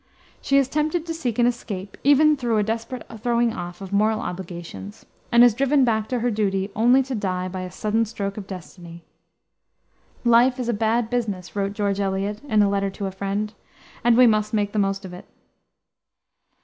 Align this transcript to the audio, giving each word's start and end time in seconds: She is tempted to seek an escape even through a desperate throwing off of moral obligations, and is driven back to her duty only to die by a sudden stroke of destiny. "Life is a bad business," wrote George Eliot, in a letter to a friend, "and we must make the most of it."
She 0.41 0.57
is 0.57 0.67
tempted 0.67 1.05
to 1.05 1.13
seek 1.13 1.37
an 1.37 1.45
escape 1.45 1.95
even 2.03 2.35
through 2.35 2.57
a 2.57 2.63
desperate 2.63 3.05
throwing 3.19 3.53
off 3.53 3.81
of 3.81 3.93
moral 3.93 4.19
obligations, 4.19 5.05
and 5.31 5.43
is 5.43 5.53
driven 5.53 5.83
back 5.85 6.07
to 6.07 6.21
her 6.21 6.31
duty 6.31 6.71
only 6.75 7.03
to 7.03 7.13
die 7.13 7.47
by 7.47 7.61
a 7.61 7.69
sudden 7.69 8.05
stroke 8.05 8.35
of 8.35 8.47
destiny. 8.47 9.03
"Life 10.25 10.59
is 10.59 10.67
a 10.67 10.73
bad 10.73 11.11
business," 11.11 11.55
wrote 11.55 11.73
George 11.73 11.99
Eliot, 11.99 12.41
in 12.45 12.63
a 12.63 12.67
letter 12.67 12.89
to 12.89 13.05
a 13.05 13.11
friend, 13.11 13.53
"and 14.03 14.17
we 14.17 14.25
must 14.25 14.55
make 14.55 14.71
the 14.71 14.79
most 14.79 15.05
of 15.05 15.13
it." 15.13 15.25